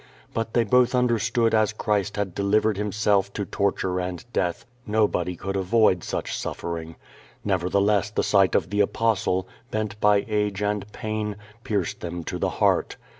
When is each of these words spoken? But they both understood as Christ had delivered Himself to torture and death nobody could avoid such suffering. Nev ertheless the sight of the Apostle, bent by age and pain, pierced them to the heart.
But 0.33 0.55
they 0.55 0.63
both 0.63 0.95
understood 0.95 1.53
as 1.53 1.73
Christ 1.73 2.15
had 2.17 2.33
delivered 2.33 2.75
Himself 2.75 3.31
to 3.33 3.45
torture 3.45 3.99
and 4.01 4.25
death 4.33 4.65
nobody 4.87 5.35
could 5.35 5.55
avoid 5.55 6.03
such 6.03 6.35
suffering. 6.35 6.95
Nev 7.45 7.65
ertheless 7.65 8.11
the 8.11 8.23
sight 8.23 8.55
of 8.55 8.71
the 8.71 8.81
Apostle, 8.81 9.47
bent 9.69 9.99
by 9.99 10.25
age 10.27 10.63
and 10.63 10.91
pain, 10.91 11.35
pierced 11.63 11.99
them 11.99 12.23
to 12.23 12.39
the 12.39 12.49
heart. 12.49 12.97